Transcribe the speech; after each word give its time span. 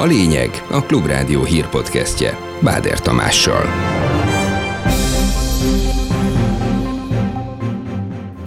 A 0.00 0.04
lényeg 0.04 0.64
a 0.70 0.82
Klubrádió 0.82 1.44
hírpodcastje 1.44 2.38
Báder 2.60 3.00
Tamással. 3.00 4.09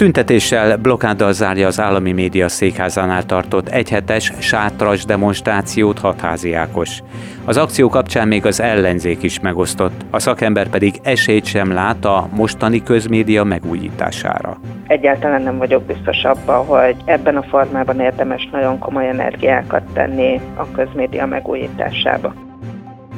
Tüntetéssel, 0.04 0.78
blokkáddal 0.78 1.34
zárja 1.34 1.68
az 1.68 1.80
állami 1.80 2.12
média 2.12 2.50
székházánál 2.50 3.26
tartott 3.26 3.68
egyhetes 3.68 4.34
sátras 4.40 5.06
demonstrációt 5.06 6.00
hatházi 6.00 6.54
Ákos. 6.54 7.00
Az 7.46 7.58
akció 7.58 7.90
kapcsán 7.90 8.28
még 8.28 8.46
az 8.46 8.62
ellenzék 8.62 9.24
is 9.24 9.40
megosztott, 9.40 10.06
a 10.10 10.20
szakember 10.20 10.68
pedig 10.68 10.94
esélyt 11.04 11.46
sem 11.46 11.72
lát 11.72 12.06
a 12.06 12.28
mostani 12.36 12.84
közmédia 12.84 13.44
megújítására. 13.44 14.58
Egyáltalán 14.88 15.42
nem 15.42 15.58
vagyok 15.58 15.84
biztos 15.84 16.24
abban, 16.24 16.66
hogy 16.66 16.96
ebben 17.06 17.36
a 17.36 17.44
formában 17.44 18.00
érdemes 18.00 18.50
nagyon 18.52 18.80
komoly 18.80 19.08
energiákat 19.08 19.84
tenni 19.94 20.42
a 20.56 20.72
közmédia 20.72 21.26
megújításába. 21.26 22.53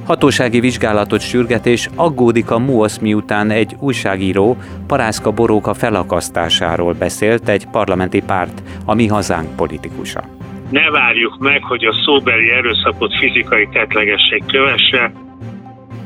Hatósági 0.06 0.60
vizsgálatot 0.60 1.22
sürget 1.22 1.66
és 1.66 1.90
aggódik 1.96 2.52
a 2.52 2.60
MUOSZ 2.60 2.98
miután 2.98 3.52
egy 3.52 3.76
újságíró 3.80 4.58
Parászka 4.88 5.32
Boróka 5.32 5.74
felakasztásáról 5.74 6.94
beszélt 6.94 7.50
egy 7.50 7.68
parlamenti 7.68 8.22
párt, 8.22 8.64
a 8.86 8.94
Mi 8.94 9.08
Hazánk 9.08 9.56
politikusa. 9.56 10.24
Ne 10.70 10.90
várjuk 10.90 11.38
meg, 11.40 11.64
hogy 11.64 11.86
a 11.86 11.94
szóbeli 12.06 12.50
erőszakot 12.50 13.16
fizikai 13.18 13.68
tetlegesség 13.72 14.44
kövesse, 14.46 15.12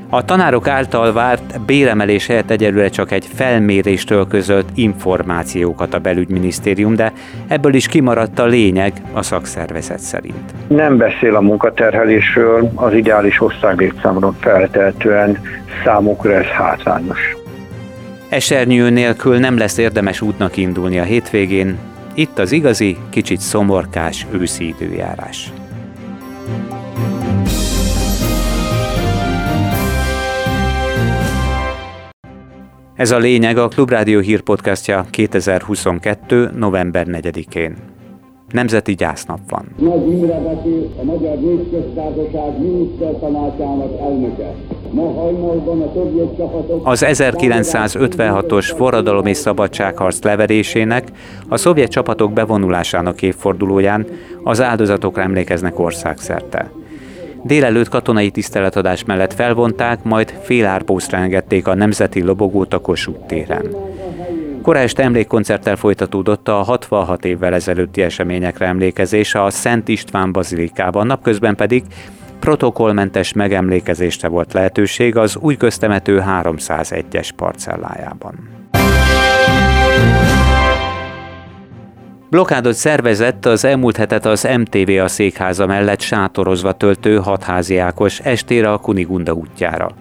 a 0.10 0.26
tanárok 0.26 0.68
által 0.68 1.14
várt 1.14 1.62
béremelés 1.66 2.28
helyett 2.28 2.50
egyelőre 2.50 2.90
csak 2.90 3.12
egy 3.12 3.26
felméréstől 3.34 4.28
közölt 4.28 4.70
információkat 4.76 5.94
a 5.94 6.00
belügyminisztérium, 6.00 6.96
de 6.96 7.14
ebből 7.48 7.74
is 7.74 7.88
kimaradt 7.88 8.40
a 8.40 8.46
lényeg 8.46 8.94
a 9.14 9.22
szakszervezet 9.22 10.00
szerint. 10.00 10.54
Nem 10.68 10.98
beszél 10.98 11.36
a 11.36 11.42
munkaterhelésről, 11.42 12.72
az 12.76 12.94
ideális 12.94 13.42
osztálylétszámról 13.42 14.36
feltehetően 14.40 15.38
számukra 15.84 16.34
ez 16.34 16.46
hátrányos. 16.46 17.36
Esernyő 18.30 18.90
nélkül 18.90 19.38
nem 19.38 19.58
lesz 19.58 19.78
érdemes 19.78 20.22
útnak 20.22 20.58
indulni 20.58 21.00
a 21.00 21.04
hétvégén, 21.04 21.78
itt 22.14 22.40
az 22.40 22.52
igazi, 22.52 22.98
kicsit 23.10 23.40
szomorkás 23.40 24.26
őszi 24.32 24.68
időjárás. 24.68 25.52
Ez 33.00 33.12
a 33.12 33.18
lényeg 33.18 33.58
a 33.58 33.68
Klubrádió 33.68 34.20
hírpodcastja 34.20 35.06
2022. 35.10 36.50
november 36.56 37.06
4-én. 37.10 37.76
Nemzeti 38.52 38.94
gyásznap 38.94 39.40
van. 39.50 39.66
Nagy 39.78 40.08
Imre 40.12 40.40
beszél 40.40 40.90
a 41.00 41.04
Magyar 41.04 41.40
Népköztársaság 41.40 42.60
minisztertanácsának 42.60 44.00
elnöke. 44.02 44.54
Az 46.84 47.06
1956-os 47.08 48.72
forradalom 48.76 49.26
és 49.26 49.38
szabadságharc 49.38 50.24
leverésének, 50.24 51.08
a 51.50 51.58
szovjet 51.58 51.92
csapatok 51.92 52.34
bevonulásának 52.34 53.22
évfordulóján 53.22 54.08
az 54.44 54.62
áldozatokra 54.62 55.22
emlékeznek 55.22 55.80
országszerte. 55.80 56.72
Délelőtt 57.44 57.90
katonai 57.90 58.32
tiszteletadás 58.32 59.04
mellett 59.04 59.34
felvonták, 59.34 60.04
majd 60.04 60.40
félárpószra 60.42 61.18
engedték 61.18 61.68
a 61.68 61.74
Nemzeti 61.74 62.22
Lobogót 62.22 62.74
a 62.74 62.80
Kossuth 62.80 63.26
téren. 63.26 63.76
Kora 64.62 64.80
este 64.80 65.04
emlékkoncerttel 65.04 65.76
folytatódott 65.76 66.48
a 66.48 66.54
66 66.54 67.26
évvel 67.26 67.54
ezelőtti 67.54 68.02
eseményekre 68.02 68.66
emlékezés 68.66 69.36
a 69.36 69.50
Szent 69.50 69.88
István 69.88 70.32
Bazilikában, 70.32 71.08
napközben 71.08 71.56
pedig 71.56 71.84
protokollmentes 72.40 73.34
megemlékezésre 73.34 74.28
volt 74.28 74.54
lehetőség 74.54 75.18
az 75.18 75.36
új 75.36 75.58
köztemető 75.58 76.24
301-es 76.28 77.30
parcellájában. 77.36 78.59
Blokádot 82.30 82.74
szervezett 82.74 83.46
az 83.46 83.66
elmúlt 83.66 83.98
hetet 83.98 84.26
az 84.26 84.48
MTV 84.58 84.90
a 85.04 85.08
székháza 85.08 85.66
mellett 85.66 86.02
sátorozva 86.02 86.72
töltő 86.72 87.18
hatházi 87.18 87.78
Ákos 87.78 88.20
estére 88.20 88.72
a 88.72 88.78
Kunigunda 88.78 89.34
útjára. 89.34 89.92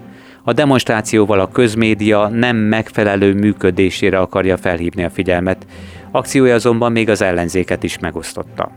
A 0.44 0.52
demonstrációval 0.52 1.40
a 1.40 1.48
közmédia 1.48 2.28
nem 2.28 2.56
megfelelő 2.56 3.34
működésére 3.34 4.18
akarja 4.18 4.56
felhívni 4.56 5.04
a 5.04 5.10
figyelmet, 5.10 5.66
akciója 6.10 6.54
azonban 6.54 6.92
még 6.92 7.08
az 7.08 7.22
ellenzéket 7.22 7.82
is 7.82 7.98
megosztotta. 7.98 8.70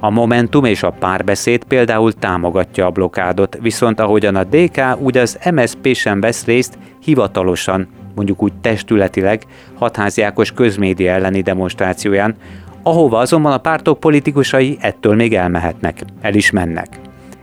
A 0.00 0.10
Momentum 0.10 0.64
és 0.64 0.82
a 0.82 0.90
párbeszéd 0.90 1.64
például 1.64 2.12
támogatja 2.12 2.86
a 2.86 2.90
blokádot, 2.90 3.58
viszont 3.60 4.00
ahogyan 4.00 4.36
a 4.36 4.44
DK, 4.44 4.80
úgy 4.98 5.18
az 5.18 5.38
MSZP 5.54 5.94
sem 5.94 6.20
vesz 6.20 6.44
részt 6.44 6.78
hivatalosan, 7.02 7.88
mondjuk 8.14 8.42
úgy 8.42 8.52
testületileg 8.60 9.42
hatháziákos 9.74 10.52
közmédia 10.52 11.12
elleni 11.12 11.40
demonstrációján, 11.40 12.36
ahova 12.82 13.18
azonban 13.18 13.52
a 13.52 13.58
pártok 13.58 14.00
politikusai 14.00 14.78
ettől 14.80 15.14
még 15.14 15.34
elmehetnek, 15.34 16.02
el 16.20 16.34
is 16.34 16.50
mennek. 16.50 16.88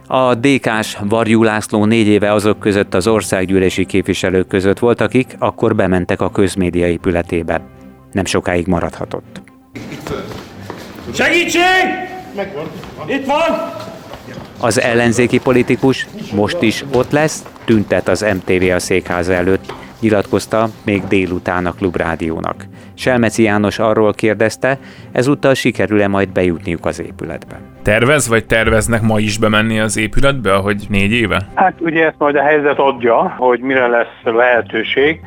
A 0.08 0.36
DK-s 0.36 0.98
Varjú 1.02 1.44
László 1.44 1.86
négy 1.86 2.08
éve 2.08 2.32
azok 2.32 2.60
között 2.60 2.94
az 2.94 3.08
országgyűlési 3.08 3.86
képviselők 3.86 4.48
között 4.48 4.80
volt, 4.80 5.02
akik 5.02 5.36
akkor 5.40 5.76
bementek 5.76 6.22
a 6.22 6.32
közmédia 6.32 6.88
épületébe. 6.88 7.62
Nem 8.12 8.26
sokáig 8.26 8.68
maradhatott. 8.68 9.42
Segítség! 11.14 11.62
Megvan. 12.36 12.66
Itt 13.08 13.26
van! 13.26 13.72
Az 14.60 14.82
ellenzéki 14.82 15.40
politikus 15.40 16.08
most 16.34 16.62
is 16.62 16.86
ott 16.94 17.12
lesz, 17.12 17.46
tüntet 17.66 18.08
az 18.08 18.26
MTV 18.34 18.64
a 18.76 18.80
székháza 18.80 19.34
előtt, 19.34 19.74
nyilatkozta 20.00 20.70
még 20.84 21.04
délután 21.08 21.66
a 21.66 21.72
Klubrádiónak. 21.72 22.66
Selmeci 22.98 23.44
János 23.44 23.80
arról 23.80 24.14
kérdezte, 24.14 24.78
ezúttal 25.12 25.54
sikerül-e 25.54 26.08
majd 26.08 26.30
bejutniuk 26.30 26.86
az 26.86 27.02
épületbe. 27.02 27.60
Tervez, 27.84 28.28
vagy 28.28 28.46
terveznek 28.46 29.02
ma 29.02 29.20
is 29.20 29.38
bemenni 29.38 29.80
az 29.80 29.98
épületbe, 29.98 30.54
ahogy 30.54 30.86
négy 30.90 31.12
éve? 31.12 31.48
Hát 31.56 31.74
ugye 31.80 32.06
ezt 32.06 32.16
majd 32.18 32.36
a 32.36 32.42
helyzet 32.42 32.80
adja, 32.80 33.36
hogy 33.38 33.60
mire 33.60 33.88
lesz 33.88 34.24
lehetőség 34.24 35.20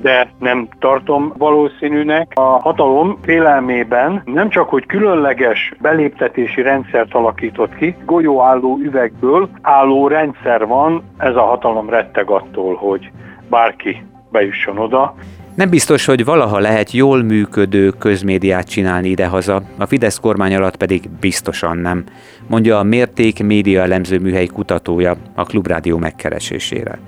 de 0.00 0.28
nem 0.38 0.68
tartom 0.78 1.32
valószínűnek. 1.38 2.32
A 2.34 2.40
hatalom 2.40 3.18
félelmében 3.22 4.22
nem 4.24 4.48
csak, 4.48 4.68
hogy 4.68 4.86
különleges 4.86 5.72
beléptetési 5.80 6.62
rendszert 6.62 7.14
alakított 7.14 7.74
ki, 7.76 7.96
golyóálló 8.04 8.78
üvegből 8.82 9.48
álló 9.62 10.08
rendszer 10.08 10.66
van, 10.66 11.02
ez 11.18 11.36
a 11.36 11.42
hatalom 11.42 11.90
retteg 11.90 12.30
attól, 12.30 12.74
hogy 12.74 13.10
bárki 13.50 14.02
bejusson 14.30 14.78
oda. 14.78 15.14
Nem 15.54 15.68
biztos, 15.68 16.04
hogy 16.04 16.24
valaha 16.24 16.58
lehet 16.58 16.92
jól 16.92 17.22
működő 17.22 17.90
közmédiát 17.90 18.68
csinálni 18.68 19.08
idehaza, 19.08 19.62
a 19.78 19.86
Fidesz 19.86 20.18
kormány 20.18 20.54
alatt 20.54 20.76
pedig 20.76 21.08
biztosan 21.20 21.76
nem, 21.76 22.04
mondja 22.46 22.78
a 22.78 22.82
Mérték 22.82 23.42
média 23.42 23.82
elemző 23.82 24.18
műhely 24.18 24.46
kutatója 24.46 25.16
a 25.34 25.44
Klubrádió 25.44 25.98
megkeresésére. 25.98 26.98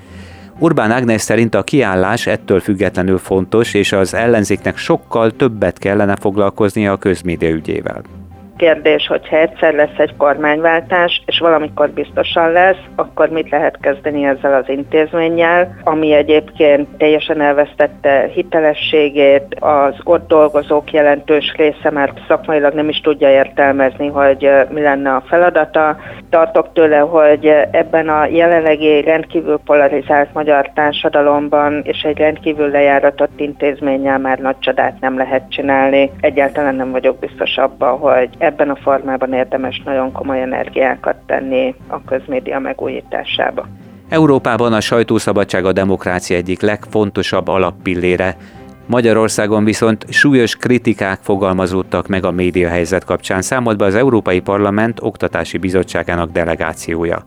Urbán 0.59 0.91
Ágnes 0.91 1.21
szerint 1.21 1.55
a 1.55 1.63
kiállás 1.63 2.27
ettől 2.27 2.61
függetlenül 2.61 3.19
fontos, 3.19 3.75
és 3.75 3.93
az 3.93 4.15
ellenzéknek 4.15 4.77
sokkal 4.77 5.31
többet 5.31 5.79
kellene 5.79 6.17
foglalkoznia 6.17 6.93
a 6.93 6.97
közmédia 6.97 7.51
ügyével. 7.51 8.03
Kérdés, 8.57 9.07
hogyha 9.07 9.37
egyszer 9.37 9.75
lesz 9.75 9.99
egy 9.99 10.17
kormányváltás, 10.17 11.23
és 11.27 11.39
valamikor 11.39 11.91
biztosan 11.91 12.53
lesz, 12.53 12.83
akkor 12.97 13.29
mit 13.29 13.51
lehet 13.51 13.79
kezdeni 13.81 14.25
ezzel 14.25 14.55
az 14.55 14.69
intézménnyel, 14.69 15.77
ami 15.85 16.13
egyébként 16.13 16.89
teljesen 16.97 17.41
elvesztette 17.41 18.31
hitelességét, 18.35 19.57
az 19.61 19.95
ott 20.05 20.29
dolgozók 20.29 20.93
jelentős 20.93 21.55
része 21.57 21.91
már 21.91 22.13
szakmailag 22.29 22.75
nem 22.75 22.89
is 22.89 23.01
tudja 23.01 23.31
értelmezni, 23.31 24.07
hogy 24.07 24.51
mi 24.69 24.81
lenne 24.81 25.15
a 25.15 25.23
feladata. 25.27 25.97
Tartok 26.31 26.73
tőle, 26.73 26.99
hogy 26.99 27.47
ebben 27.71 28.09
a 28.09 28.27
jelenlegi 28.27 29.01
rendkívül 29.03 29.59
polarizált 29.65 30.33
magyar 30.33 30.71
társadalomban 30.75 31.81
és 31.85 32.03
egy 32.03 32.19
rendkívül 32.19 32.71
lejáratott 32.71 33.41
intézménnyel 33.41 34.19
már 34.19 34.39
nagy 34.39 34.59
csodát 34.59 35.01
nem 35.01 35.17
lehet 35.17 35.51
csinálni. 35.51 36.11
Egyáltalán 36.21 36.75
nem 36.75 36.91
vagyok 36.91 37.19
biztos 37.19 37.57
abban, 37.57 37.99
hogy 37.99 38.29
ebben 38.47 38.71
a 38.71 38.77
formában 38.77 39.33
érdemes 39.33 39.83
nagyon 39.85 40.13
komoly 40.13 40.43
energiákat 40.43 41.17
tenni 41.27 41.75
a 41.87 42.05
közmédia 42.05 42.59
megújításába. 42.59 43.67
Európában 44.09 44.73
a 44.73 44.81
sajtószabadság 44.81 45.65
a 45.65 45.73
demokrácia 45.73 46.37
egyik 46.37 46.61
legfontosabb 46.61 47.49
alappillére, 47.49 48.37
Magyarországon 48.89 49.65
viszont 49.65 50.07
súlyos 50.09 50.57
kritikák 50.57 51.19
fogalmazódtak 51.23 52.09
meg 52.09 52.25
a 52.25 52.31
médiahelyzet 52.31 53.05
kapcsán, 53.05 53.43
számolt 53.43 53.77
be 53.77 53.85
az 53.85 53.95
Európai 53.95 54.41
Parlament 54.41 54.99
Oktatási 55.03 55.59
Bizottságának 55.59 56.31
delegációja. 56.31 57.25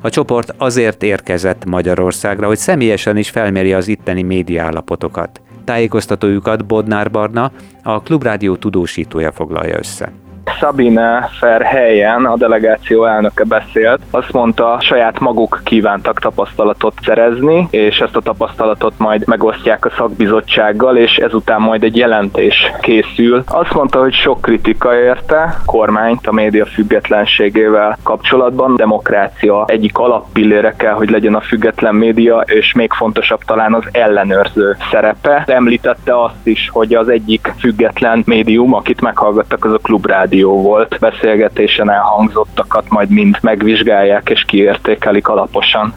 A 0.00 0.10
csoport 0.10 0.54
azért 0.58 1.02
érkezett 1.02 1.64
Magyarországra, 1.64 2.46
hogy 2.46 2.56
személyesen 2.56 3.16
is 3.16 3.30
felmérje 3.30 3.76
az 3.76 3.88
itteni 3.88 4.22
médiállapotokat. 4.22 5.40
Tájékoztatójukat 5.64 6.66
Bodnár 6.66 7.10
Barna, 7.10 7.50
a 7.82 8.02
Klubrádió 8.02 8.56
tudósítója 8.56 9.32
foglalja 9.32 9.78
össze. 9.78 10.12
Sabine 10.58 11.28
Verheyen, 11.40 12.24
a 12.24 12.36
delegáció 12.36 13.04
elnöke 13.04 13.44
beszélt, 13.44 14.00
azt 14.10 14.32
mondta, 14.32 14.76
saját 14.80 15.20
maguk 15.20 15.60
kívántak 15.64 16.20
tapasztalatot 16.20 16.94
szerezni, 17.04 17.66
és 17.70 17.98
ezt 17.98 18.16
a 18.16 18.20
tapasztalatot 18.20 18.92
majd 18.98 19.26
megosztják 19.26 19.84
a 19.84 19.92
szakbizottsággal, 19.96 20.96
és 20.96 21.16
ezután 21.16 21.60
majd 21.60 21.82
egy 21.82 21.96
jelentés 21.96 22.72
készül. 22.80 23.44
Azt 23.46 23.72
mondta, 23.72 23.98
hogy 24.00 24.14
sok 24.14 24.40
kritika 24.40 24.94
érte 24.94 25.56
kormányt 25.64 26.26
a 26.26 26.32
média 26.32 26.66
függetlenségével 26.66 27.98
kapcsolatban. 28.02 28.76
Demokrácia 28.76 29.64
egyik 29.66 29.98
alappillére 29.98 30.74
kell, 30.76 30.94
hogy 30.94 31.10
legyen 31.10 31.34
a 31.34 31.40
független 31.40 31.94
média, 31.94 32.40
és 32.46 32.72
még 32.74 32.92
fontosabb 32.92 33.40
talán 33.46 33.74
az 33.74 33.84
ellenőrző 33.92 34.76
szerepe. 34.90 35.44
Említette 35.46 36.22
azt 36.22 36.46
is, 36.46 36.68
hogy 36.72 36.94
az 36.94 37.08
egyik 37.08 37.52
független 37.58 38.22
médium, 38.26 38.74
akit 38.74 39.00
meghallgattak, 39.00 39.64
az 39.64 39.72
a 39.72 39.78
klubrádió 39.78 40.35
volt. 40.42 40.98
Beszélgetésen 41.00 41.90
elhangzottakat 41.90 42.88
majd 42.88 43.10
mind 43.10 43.38
megvizsgálják 43.40 44.30
és 44.30 44.44
kiértékelik 44.46 45.28
alaposan. 45.28 45.94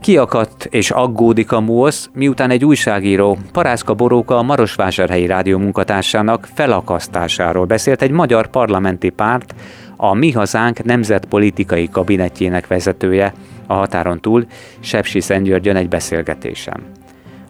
Kiakadt 0.00 0.64
és 0.64 0.90
aggódik 0.90 1.52
a 1.52 1.60
MUOSZ, 1.60 2.10
miután 2.12 2.50
egy 2.50 2.64
újságíró, 2.64 3.38
Parászka 3.52 3.94
Boróka 3.94 4.38
a 4.38 4.42
Marosvásárhelyi 4.42 5.26
Rádió 5.26 5.58
munkatársának 5.58 6.48
felakasztásáról 6.54 7.64
beszélt 7.64 8.02
egy 8.02 8.10
magyar 8.10 8.46
parlamenti 8.46 9.10
párt, 9.10 9.54
a 9.96 10.14
Mi 10.14 10.30
Hazánk 10.30 10.84
nemzetpolitikai 10.84 11.88
kabinetjének 11.88 12.66
vezetője 12.66 13.32
a 13.66 13.74
határon 13.74 14.20
túl, 14.20 14.46
Sepsi 14.80 15.20
Szentgyörgyön 15.20 15.76
egy 15.76 15.88
beszélgetésen. 15.88 17.03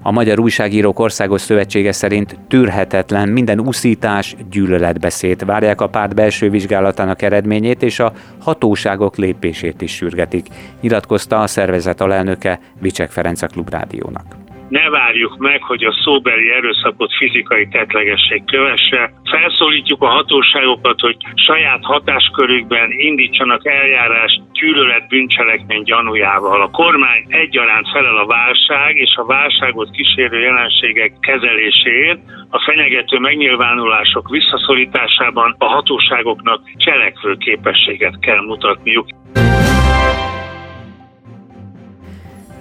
A 0.06 0.10
Magyar 0.10 0.38
Újságírók 0.38 0.98
Országos 0.98 1.40
Szövetsége 1.40 1.92
szerint 1.92 2.38
tűrhetetlen 2.48 3.28
minden 3.28 3.60
uszítás, 3.60 4.36
gyűlöletbeszéd. 4.50 5.44
Várják 5.44 5.80
a 5.80 5.88
párt 5.88 6.14
belső 6.14 6.50
vizsgálatának 6.50 7.22
eredményét 7.22 7.82
és 7.82 8.00
a 8.00 8.12
hatóságok 8.38 9.16
lépését 9.16 9.82
is 9.82 9.94
sürgetik, 9.94 10.46
nyilatkozta 10.80 11.40
a 11.40 11.46
szervezet 11.46 12.00
alelnöke 12.00 12.60
Vicsek 12.80 13.10
Ferenc 13.10 13.42
a 13.42 13.46
Klubrádiónak 13.46 14.43
ne 14.68 14.90
várjuk 14.90 15.36
meg, 15.36 15.62
hogy 15.62 15.84
a 15.84 15.94
szóbeli 16.04 16.50
erőszakot 16.50 17.14
fizikai 17.18 17.68
tetlegesség 17.68 18.44
kövesse. 18.44 19.12
Felszólítjuk 19.24 20.02
a 20.02 20.06
hatóságokat, 20.06 21.00
hogy 21.00 21.16
saját 21.34 21.84
hatáskörükben 21.84 22.90
indítsanak 22.90 23.66
eljárást 23.66 24.42
gyűlölet 24.52 25.08
bűncselekmény 25.08 25.82
gyanújával. 25.82 26.62
A 26.62 26.70
kormány 26.70 27.24
egyaránt 27.28 27.90
felel 27.92 28.16
a 28.16 28.26
válság 28.26 28.96
és 28.96 29.14
a 29.16 29.24
válságot 29.24 29.90
kísérő 29.90 30.38
jelenségek 30.40 31.12
kezeléséért, 31.20 32.20
a 32.50 32.62
fenyegető 32.66 33.18
megnyilvánulások 33.18 34.28
visszaszorításában 34.30 35.54
a 35.58 35.64
hatóságoknak 35.64 36.60
cselekvő 36.76 37.36
képességet 37.36 38.18
kell 38.20 38.40
mutatniuk. 38.40 39.06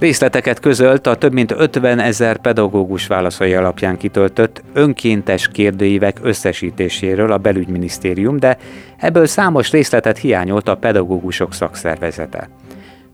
Részleteket 0.04 0.60
közölt 0.60 1.08
a 1.08 1.16
több 1.16 1.34
mint 1.34 1.52
50 1.52 2.00
ezer 2.00 2.38
pedagógus 2.38 3.08
válaszai 3.08 3.54
alapján 3.54 3.98
kitöltött 3.98 4.64
önkéntes 4.74 5.48
kérdőívek 5.48 6.18
összesítéséről 6.22 7.32
a 7.32 7.38
belügyminisztérium, 7.38 8.40
de 8.40 8.58
ebből 8.98 9.26
számos 9.26 9.72
részletet 9.72 10.18
hiányolt 10.18 10.68
a 10.68 10.76
pedagógusok 10.76 11.54
szakszervezete. 11.54 12.50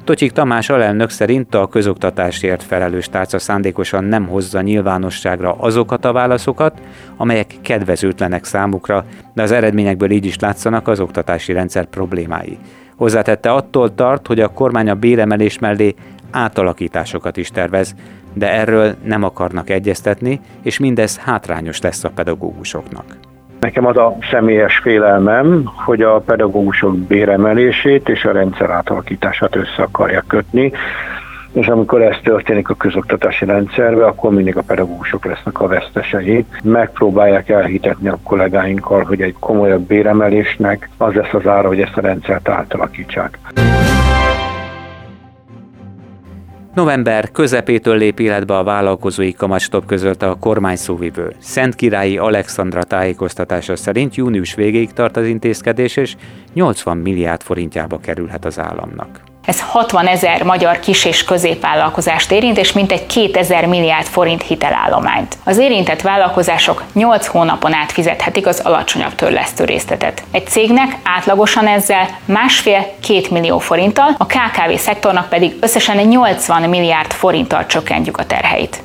Tocsik 0.04 0.32
Tamás 0.32 0.70
alelnök 0.70 1.10
szerint 1.10 1.56
a 1.56 1.68
közoktatásért 1.68 2.64
felelős 2.64 3.10
tárca 3.10 3.40
szándékosan 3.40 4.04
nem 4.04 4.28
hozza 4.28 4.62
nyilvánosságra 4.62 5.52
azokat 5.52 6.06
a 6.06 6.14
válaszokat, 6.14 6.82
amelyek 7.18 7.54
kedvezőtlenek 7.62 8.46
számukra, 8.46 9.06
de 9.34 9.42
az 9.42 9.52
eredményekből 9.52 10.12
így 10.12 10.26
is 10.26 10.40
látszanak 10.40 10.88
az 10.88 11.00
oktatási 11.00 11.54
rendszer 11.54 11.86
problémái. 11.86 12.58
Hozzátette 13.00 13.52
attól 13.52 13.96
tart, 13.96 14.28
hogy 14.28 14.40
a 14.40 14.48
kormány 14.48 14.90
a 14.90 14.96
béremelés 14.96 15.60
mellé 15.60 15.96
átalakításokat 16.32 17.38
is 17.38 17.50
tervez, 17.50 17.96
de 18.34 18.52
erről 18.52 18.96
nem 19.04 19.24
akarnak 19.24 19.70
egyeztetni, 19.70 20.40
és 20.64 20.80
mindez 20.80 21.18
hátrányos 21.18 21.82
lesz 21.82 22.04
a 22.04 22.10
pedagógusoknak. 22.16 23.06
Nekem 23.60 23.86
az 23.86 23.98
a 23.98 24.18
személyes 24.32 24.78
félelmem, 24.78 25.64
hogy 25.66 26.02
a 26.02 26.20
pedagógusok 26.20 26.98
béremelését 26.98 28.10
és 28.10 28.26
a 28.26 28.32
rendszer 28.32 28.70
átalakítását 28.70 29.56
össze 29.56 29.82
akarják 29.82 30.24
kötni, 30.28 30.72
és 31.52 31.68
amikor 31.68 32.02
ez 32.02 32.16
történik 32.24 32.70
a 32.70 32.74
közoktatási 32.74 33.46
rendszerbe, 33.46 34.06
akkor 34.06 34.32
mindig 34.32 34.58
a 34.58 34.62
pedagógusok 34.62 35.26
lesznek 35.26 35.60
a 35.60 35.68
vesztesei. 35.68 36.46
Megpróbálják 36.64 37.50
elhitetni 37.50 38.08
a 38.08 38.20
kollégáinkkal, 38.24 39.04
hogy 39.04 39.22
egy 39.22 39.36
komolyabb 39.40 39.88
béremelésnek 39.88 40.90
az 40.98 41.14
lesz 41.14 41.34
az 41.34 41.48
ára, 41.48 41.68
hogy 41.68 41.82
ezt 41.82 41.98
a 41.98 42.02
rendszert 42.02 42.50
átalakítsák. 42.50 43.40
November 46.74 47.32
közepétől 47.32 47.98
lép 47.98 48.20
életbe 48.20 48.58
a 48.58 48.64
vállalkozói 48.64 49.34
kamatstop 49.34 49.86
közölte 49.86 50.30
a 50.30 50.36
kormány 50.36 50.76
szóvivő. 50.76 51.36
Szent 51.40 51.76
Királyi 51.76 52.18
Alexandra 52.18 52.84
tájékoztatása 52.84 53.76
szerint 53.76 54.16
június 54.16 54.56
végéig 54.56 54.94
tart 54.94 55.18
az 55.18 55.26
intézkedés, 55.26 55.98
és 55.98 56.16
80 56.54 56.98
milliárd 56.98 57.42
forintjába 57.42 58.00
kerülhet 58.00 58.46
az 58.46 58.60
államnak. 58.60 59.29
Ez 59.46 59.62
60 59.62 60.08
ezer 60.08 60.44
magyar 60.44 60.80
kis- 60.80 61.06
és 61.06 61.24
középvállalkozást 61.24 62.32
érint, 62.32 62.58
és 62.58 62.72
mintegy 62.72 63.06
2000 63.06 63.66
milliárd 63.66 64.06
forint 64.06 64.42
hitelállományt. 64.42 65.38
Az 65.44 65.58
érintett 65.58 66.02
vállalkozások 66.02 66.84
8 66.94 67.28
hónapon 67.28 67.74
át 67.74 67.92
fizethetik 67.92 68.48
az 68.48 68.60
alacsonyabb 68.60 69.16
törlesztő 69.16 69.64
részletet. 69.64 70.24
Egy 70.32 70.48
cégnek 70.48 70.98
átlagosan 71.04 71.68
ezzel 71.68 72.08
másfél-két 72.26 73.30
millió 73.32 73.60
forinttal, 73.60 74.16
a 74.18 74.26
KKV 74.26 74.76
szektornak 74.76 75.30
pedig 75.30 75.56
összesen 75.60 75.98
80 75.98 76.70
milliárd 76.70 77.12
forinttal 77.12 77.66
csökkentjük 77.66 78.18
a 78.18 78.26
terheit. 78.26 78.82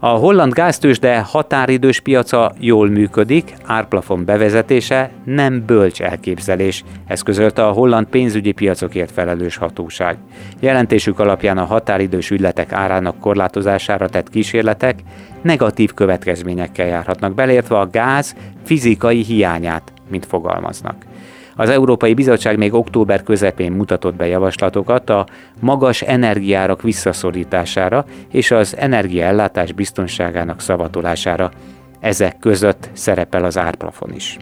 A 0.00 0.08
holland 0.08 0.52
gáztősde 0.52 1.20
határidős 1.20 2.00
piaca 2.00 2.52
jól 2.58 2.88
működik, 2.88 3.54
árplafon 3.64 4.24
bevezetése 4.24 5.10
nem 5.24 5.62
bölcs 5.66 6.02
elképzelés, 6.02 6.84
ez 7.06 7.22
közölte 7.22 7.66
a 7.66 7.72
holland 7.72 8.06
pénzügyi 8.06 8.52
piacokért 8.52 9.10
felelős 9.10 9.56
hatóság. 9.56 10.16
Jelentésük 10.60 11.18
alapján 11.18 11.58
a 11.58 11.64
határidős 11.64 12.30
ügyletek 12.30 12.72
árának 12.72 13.20
korlátozására 13.20 14.08
tett 14.08 14.30
kísérletek 14.30 14.98
negatív 15.42 15.94
következményekkel 15.94 16.86
járhatnak, 16.86 17.34
belértve 17.34 17.78
a 17.78 17.90
gáz 17.90 18.36
fizikai 18.64 19.22
hiányát, 19.22 19.92
mint 20.10 20.26
fogalmaznak. 20.26 21.07
Az 21.60 21.68
Európai 21.68 22.14
Bizottság 22.14 22.58
még 22.58 22.74
október 22.74 23.22
közepén 23.22 23.72
mutatott 23.72 24.14
be 24.14 24.26
javaslatokat 24.26 25.10
a 25.10 25.26
magas 25.60 26.02
energiárak 26.02 26.82
visszaszorítására 26.82 28.04
és 28.30 28.50
az 28.50 28.76
energiaellátás 28.76 29.72
biztonságának 29.72 30.60
szavatolására. 30.60 31.50
Ezek 32.00 32.38
között 32.38 32.90
szerepel 32.92 33.44
az 33.44 33.58
árplafon 33.58 34.12
is. 34.14 34.36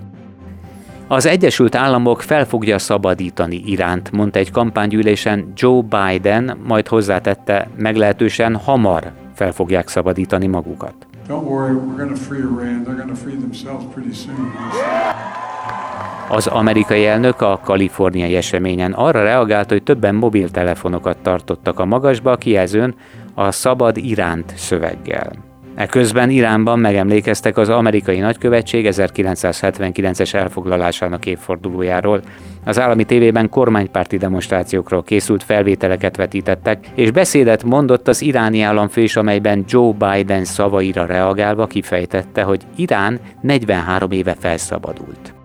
Az 1.09 1.26
Egyesült 1.26 1.75
Államok 1.75 2.23
fel 2.23 2.45
fogja 2.45 2.79
szabadítani 2.79 3.62
Iránt, 3.64 4.11
mondta 4.12 4.38
egy 4.38 4.50
kampánygyűlésen 4.50 5.52
Joe 5.55 5.83
Biden, 5.83 6.59
majd 6.67 6.88
hozzátette, 6.88 7.69
meglehetősen 7.76 8.57
hamar 8.57 9.12
fel 9.35 9.52
fogják 9.52 9.88
szabadítani 9.88 10.47
magukat. 10.47 10.95
Don't 11.29 11.45
worry, 11.45 11.75
we're 11.75 12.09
to 12.09 12.14
free 12.14 12.38
Iran. 12.38 12.85
They're 12.85 13.09
to 13.09 13.14
free 13.14 13.37
themselves 13.37 13.85
pretty 13.95 14.12
soon. 14.12 14.52
Az 16.28 16.47
amerikai 16.47 17.06
elnök 17.06 17.40
a 17.40 17.61
kaliforniai 17.64 18.37
eseményen 18.37 18.92
arra 18.92 19.23
reagált, 19.23 19.68
hogy 19.68 19.83
többen 19.83 20.14
mobiltelefonokat 20.14 21.18
tartottak 21.23 21.78
a 21.78 21.85
magasba 21.85 22.30
a 22.30 22.37
kijelzőn 22.37 22.95
a 23.35 23.50
Szabad 23.50 23.97
Iránt 23.97 24.52
szöveggel. 24.56 25.33
Eközben 25.75 26.30
Iránban 26.30 26.78
megemlékeztek 26.78 27.56
az 27.56 27.68
amerikai 27.68 28.18
nagykövetség 28.18 28.88
1979-es 28.90 30.35
elfoglalásának 30.35 31.26
évfordulójáról. 31.26 32.23
Az 32.64 32.80
állami 32.80 33.04
tévében 33.04 33.49
kormánypárti 33.49 34.16
demonstrációkról 34.16 35.02
készült 35.02 35.42
felvételeket 35.42 36.16
vetítettek, 36.16 36.87
és 36.95 37.11
beszédet 37.11 37.64
mondott 37.64 38.09
az 38.09 38.23
iráni 38.23 38.61
államfő 38.61 39.00
is, 39.00 39.16
amelyben 39.16 39.64
Joe 39.68 39.92
Biden 39.92 40.45
szavaira 40.45 41.06
reagálva 41.06 41.66
kifejtette, 41.66 42.42
hogy 42.42 42.62
Irán 42.76 43.21
43 43.40 44.11
éve 44.11 44.37
felszabadult. 44.38 45.36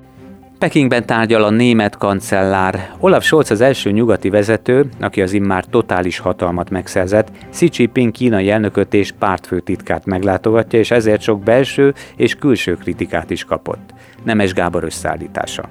Pekingben 0.61 1.05
tárgyal 1.05 1.43
a 1.43 1.49
német 1.49 1.97
kancellár. 1.97 2.95
Olaf 2.99 3.23
Scholz 3.23 3.51
az 3.51 3.61
első 3.61 3.91
nyugati 3.91 4.29
vezető, 4.29 4.89
aki 4.99 5.21
az 5.21 5.33
immár 5.33 5.65
totális 5.65 6.19
hatalmat 6.19 6.69
megszerzett, 6.69 7.27
Xi 7.51 7.69
Jinping 7.73 8.11
kínai 8.11 8.49
elnököt 8.49 8.93
és 8.93 9.11
pártfőtitkát 9.19 10.05
meglátogatja, 10.05 10.79
és 10.79 10.91
ezért 10.91 11.21
sok 11.21 11.43
belső 11.43 11.93
és 12.15 12.35
külső 12.35 12.75
kritikát 12.75 13.29
is 13.29 13.43
kapott. 13.43 13.93
Nemes 14.23 14.53
Gábor 14.53 14.83
összeállítása. 14.83 15.69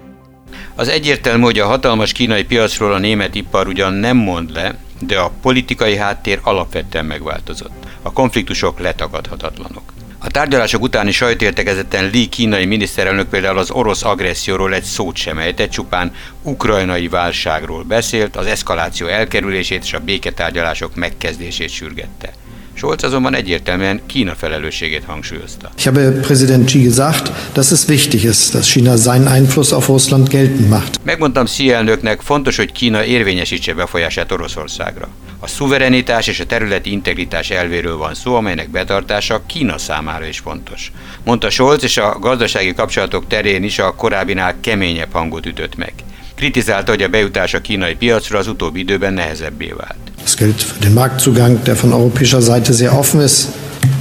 Az 0.74 0.88
egyértelmű, 0.88 1.42
hogy 1.42 1.58
a 1.58 1.66
hatalmas 1.66 2.12
kínai 2.12 2.44
piacról 2.44 2.92
a 2.92 2.98
német 2.98 3.34
ipar 3.34 3.68
ugyan 3.68 3.92
nem 3.92 4.16
mond 4.16 4.52
le, 4.52 4.74
de 5.00 5.18
a 5.18 5.32
politikai 5.42 5.96
háttér 5.96 6.38
alapvetően 6.42 7.04
megváltozott. 7.06 7.86
A 8.02 8.12
konfliktusok 8.12 8.80
letagadhatatlanok. 8.80 9.99
A 10.22 10.30
tárgyalások 10.30 10.82
utáni 10.82 11.10
sajtértekezeten 11.10 12.10
Li 12.12 12.26
kínai 12.26 12.64
miniszterelnök 12.64 13.28
például 13.28 13.58
az 13.58 13.70
orosz 13.70 14.04
agresszióról 14.04 14.74
egy 14.74 14.82
szót 14.82 15.16
sem 15.16 15.38
ejtett, 15.38 15.70
csupán 15.70 16.12
ukrajnai 16.42 17.08
válságról 17.08 17.82
beszélt, 17.82 18.36
az 18.36 18.46
eszkaláció 18.46 19.06
elkerülését 19.06 19.82
és 19.84 19.92
a 19.92 19.98
béketárgyalások 19.98 20.94
megkezdését 20.94 21.70
sürgette. 21.70 22.32
Scholz 22.74 23.04
azonban 23.04 23.34
egyértelműen 23.34 24.00
Kína 24.06 24.34
felelősségét 24.34 25.04
hangsúlyozta. 25.06 25.70
Ich 25.76 25.86
habe 25.86 26.10
Präsident 26.10 26.64
Xi 26.64 26.82
gesagt, 26.82 27.32
dass 27.52 27.70
es 27.70 27.86
wichtig 27.86 28.24
ist, 28.24 28.52
dass 28.52 28.70
China 28.70 28.96
seinen 28.96 29.26
Einfluss 29.26 29.72
auf 29.72 29.86
Russland 29.86 30.28
geltend 30.28 30.68
macht. 30.68 31.00
Megmondtam 31.02 31.44
Xi 31.44 31.72
elnöknek, 31.72 32.20
fontos, 32.20 32.56
hogy 32.56 32.72
Kína 32.72 33.04
érvényesítse 33.04 33.74
befolyását 33.74 34.32
Oroszországra. 34.32 35.08
A 35.42 35.46
szuverenitás 35.46 36.26
és 36.26 36.40
a 36.40 36.46
területi 36.46 36.90
integritás 36.90 37.50
elvéről 37.50 37.96
van 37.96 38.14
szó, 38.14 38.34
amelynek 38.34 38.70
betartása 38.70 39.42
Kína 39.46 39.78
számára 39.78 40.26
is 40.26 40.38
fontos. 40.38 40.92
Mondta 41.24 41.50
Scholz, 41.50 41.82
és 41.82 41.96
a 41.96 42.18
gazdasági 42.20 42.74
kapcsolatok 42.74 43.26
terén 43.26 43.62
is 43.62 43.78
a 43.78 43.94
korábbinál 43.94 44.54
keményebb 44.60 45.12
hangot 45.12 45.46
ütött 45.46 45.76
meg. 45.76 45.92
Kritizálta, 46.34 46.90
hogy 46.90 47.02
a 47.02 47.08
bejutás 47.08 47.54
a 47.54 47.60
kínai 47.60 47.94
piacra 47.94 48.38
az 48.38 48.48
utóbbi 48.48 48.78
időben 48.80 49.12
nehezebbé 49.12 49.74
vált. 49.76 49.98
Das 50.22 50.34
gilt 50.34 50.62
für 50.62 50.78
den 50.80 50.92
Marktzugang, 50.92 51.62
der 51.62 51.76
von 51.80 51.92
europäischer 51.92 52.42
Seite 52.42 52.72
sehr 52.72 52.98
offen 52.98 53.20
ist, 53.20 53.48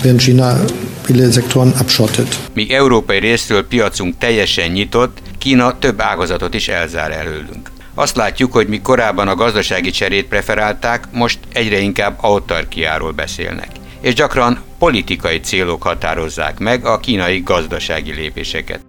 während 0.02 0.22
China 0.22 0.60
viele 1.06 1.32
Sektoren 1.32 1.74
abschottet. 1.78 2.40
Míg 2.54 2.72
európai 2.72 3.20
részről 3.20 3.68
piacunk 3.68 4.18
teljesen 4.18 4.72
nyitott, 4.72 5.18
Kína 5.38 5.80
több 5.80 6.02
ágazatot 6.02 6.54
is 6.54 6.68
elzár 6.68 7.12
előlünk. 7.12 7.72
Azt 7.94 8.16
látjuk, 8.16 8.52
hogy 8.52 8.68
mi 8.68 8.82
korábban 8.82 9.28
a 9.28 9.36
gazdasági 9.36 9.90
cserét 9.90 10.28
preferálták, 10.28 11.04
most 11.12 11.40
egyre 11.54 11.80
inkább 11.80 12.18
autarkiáról 12.22 13.12
beszélnek. 13.12 13.68
És 14.02 14.14
gyakran 14.14 14.60
politikai 14.78 15.40
célok 15.40 15.84
határozzák 15.84 16.60
meg 16.60 16.86
a 16.86 17.00
kínai 17.00 17.40
gazdasági 17.40 18.14
lépéseket. 18.14 18.80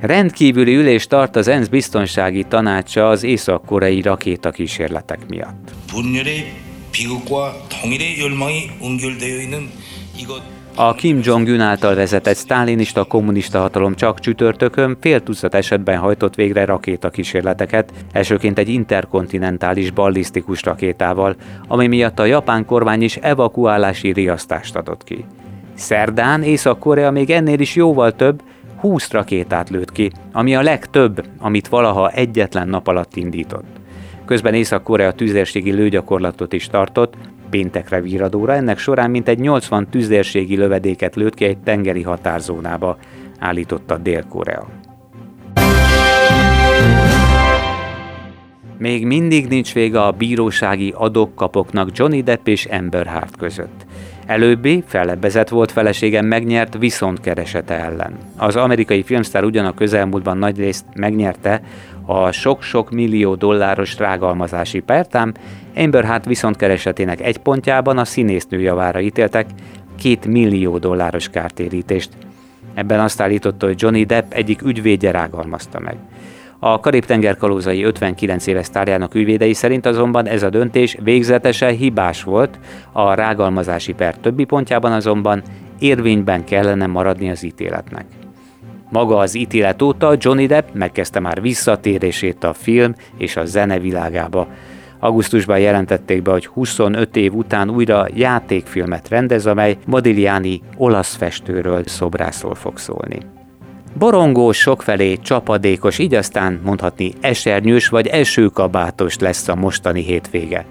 Rendkívüli 0.00 0.74
ülés 0.74 1.06
tart 1.06 1.36
az 1.36 1.48
ENSZ 1.48 1.68
biztonsági 1.68 2.44
tanácsa 2.44 3.08
az 3.08 3.22
észak-koreai 3.22 4.02
rakétakísérletek 4.02 5.18
miatt. 5.28 5.70
A 10.74 10.94
Kim 10.94 11.20
Jong-un 11.22 11.60
által 11.60 11.94
vezetett 11.94 12.36
sztálinista 12.36 13.04
kommunista 13.04 13.60
hatalom 13.60 13.94
csak 13.94 14.20
csütörtökön 14.20 14.96
fél 15.00 15.22
tucat 15.22 15.54
esetben 15.54 15.98
hajtott 15.98 16.34
végre 16.34 16.64
rakétakísérleteket, 16.64 17.92
elsőként 18.12 18.58
egy 18.58 18.68
interkontinentális 18.68 19.90
ballisztikus 19.90 20.62
rakétával, 20.62 21.36
ami 21.68 21.86
miatt 21.86 22.18
a 22.18 22.24
japán 22.24 22.64
kormány 22.64 23.02
is 23.02 23.16
evakuálási 23.16 24.12
riasztást 24.12 24.76
adott 24.76 25.04
ki. 25.04 25.24
Szerdán 25.74 26.42
Észak-Korea 26.42 27.10
még 27.10 27.30
ennél 27.30 27.60
is 27.60 27.74
jóval 27.74 28.12
több, 28.12 28.42
20 28.80 29.10
rakétát 29.10 29.70
lőtt 29.70 29.92
ki, 29.92 30.10
ami 30.32 30.54
a 30.54 30.62
legtöbb, 30.62 31.24
amit 31.38 31.68
valaha 31.68 32.10
egyetlen 32.10 32.68
nap 32.68 32.86
alatt 32.86 33.16
indított. 33.16 33.66
Közben 34.24 34.54
Észak-Korea 34.54 35.12
tüzérségi 35.12 35.72
lőgyakorlatot 35.72 36.52
is 36.52 36.66
tartott, 36.66 37.14
péntekre 37.50 38.00
víradóra, 38.00 38.54
ennek 38.54 38.78
során 38.78 39.10
mintegy 39.10 39.38
80 39.38 39.88
tüzérségi 39.90 40.56
lövedéket 40.56 41.16
lőtt 41.16 41.34
ki 41.34 41.44
egy 41.44 41.58
tengeri 41.58 42.02
határzónába, 42.02 42.98
állította 43.38 43.96
Dél-Korea. 43.96 44.68
Még 48.78 49.06
mindig 49.06 49.46
nincs 49.46 49.74
vége 49.74 50.02
a 50.02 50.10
bírósági 50.10 50.94
adokkapoknak 50.96 51.88
Johnny 51.92 52.22
Depp 52.22 52.46
és 52.46 52.64
Amber 52.64 53.06
Hart 53.06 53.36
között. 53.36 53.86
Előbbi, 54.26 54.84
fellebbezett 54.86 55.48
volt 55.48 55.72
feleségem 55.72 56.26
megnyert 56.26 56.78
viszontkeresete 56.78 57.74
ellen. 57.74 58.18
Az 58.36 58.56
amerikai 58.56 59.02
filmsztár 59.02 59.44
ugyan 59.44 59.64
a 59.64 59.74
közelmúltban 59.74 60.38
nagyrészt 60.38 60.84
megnyerte 60.94 61.62
a 62.10 62.32
sok-sok 62.32 62.90
millió 62.90 63.34
dolláros 63.34 63.98
rágalmazási 63.98 64.80
pertám, 64.80 65.32
Amber 65.76 66.04
Hart 66.04 66.24
viszontkeresetének 66.24 67.20
egy 67.20 67.38
pontjában 67.38 67.98
a 67.98 68.04
színésznő 68.04 68.60
javára 68.60 69.00
ítéltek 69.00 69.46
két 69.98 70.26
millió 70.26 70.78
dolláros 70.78 71.28
kártérítést. 71.28 72.10
Ebben 72.74 73.00
azt 73.00 73.20
állította, 73.20 73.66
hogy 73.66 73.82
Johnny 73.82 74.04
Depp 74.04 74.32
egyik 74.32 74.62
ügyvédje 74.62 75.10
rágalmazta 75.10 75.80
meg. 75.80 75.96
A 76.58 76.80
Karib-tenger 76.80 77.36
kalózai 77.36 77.82
59 77.82 78.46
éves 78.46 78.66
sztárjának 78.66 79.14
ügyvédei 79.14 79.54
szerint 79.54 79.86
azonban 79.86 80.26
ez 80.26 80.42
a 80.42 80.50
döntés 80.50 80.96
végzetesen 81.02 81.76
hibás 81.76 82.22
volt, 82.22 82.58
a 82.92 83.14
rágalmazási 83.14 83.92
per 83.92 84.16
többi 84.16 84.44
pontjában 84.44 84.92
azonban 84.92 85.42
érvényben 85.78 86.44
kellene 86.44 86.86
maradni 86.86 87.30
az 87.30 87.42
ítéletnek. 87.42 88.19
Maga 88.90 89.16
az 89.16 89.34
ítélet 89.34 89.82
óta 89.82 90.14
Johnny 90.18 90.46
Depp 90.46 90.68
megkezdte 90.72 91.20
már 91.20 91.40
visszatérését 91.40 92.44
a 92.44 92.52
film 92.52 92.94
és 93.18 93.36
a 93.36 93.44
zene 93.44 93.78
világába. 93.78 94.46
Augusztusban 94.98 95.58
jelentették 95.58 96.22
be, 96.22 96.30
hogy 96.30 96.46
25 96.46 97.16
év 97.16 97.34
után 97.34 97.70
újra 97.70 98.06
játékfilmet 98.14 99.08
rendez, 99.08 99.46
amely 99.46 99.76
Modigliani 99.86 100.62
olasz 100.76 101.14
festőről, 101.14 101.82
szobrászról 101.86 102.54
fog 102.54 102.78
szólni. 102.78 103.18
Borongós, 103.98 104.58
sokfelé 104.58 105.16
csapadékos, 105.16 105.98
így 105.98 106.14
aztán 106.14 106.60
mondhatni 106.64 107.12
esernyős 107.20 107.88
vagy 107.88 108.06
esőkabátos 108.06 109.18
lesz 109.18 109.48
a 109.48 109.54
mostani 109.54 110.02
hétvége. 110.02 110.64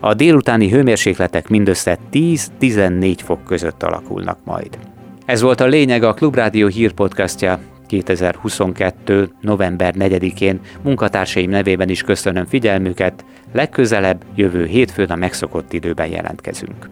A 0.00 0.14
délutáni 0.14 0.70
hőmérsékletek 0.70 1.48
mindössze 1.48 1.98
10-14 2.12 3.16
fok 3.24 3.44
között 3.44 3.82
alakulnak 3.82 4.38
majd. 4.44 4.78
Ez 5.26 5.40
volt 5.40 5.60
a 5.60 5.66
lényeg 5.66 6.02
a 6.02 6.14
Klubrádió 6.14 6.66
hírpodcastja 6.66 7.58
2022. 7.86 9.30
november 9.40 9.94
4-én. 9.98 10.60
Munkatársaim 10.82 11.50
nevében 11.50 11.88
is 11.88 12.02
köszönöm 12.02 12.46
figyelmüket, 12.46 13.24
legközelebb 13.52 14.24
jövő 14.34 14.66
hétfőn 14.66 15.10
a 15.10 15.16
megszokott 15.16 15.72
időben 15.72 16.08
jelentkezünk. 16.08 16.88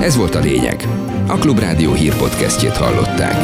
Ez 0.00 0.16
volt 0.16 0.34
a 0.34 0.40
lényeg. 0.40 0.82
A 1.28 1.38
Klubrádió 1.38 1.92
hírpodcastjét 1.92 2.76
hallották. 2.76 3.36